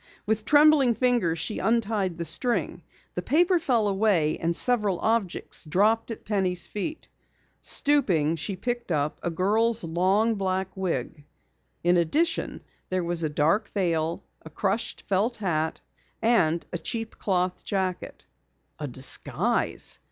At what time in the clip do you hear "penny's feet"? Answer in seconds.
6.25-7.07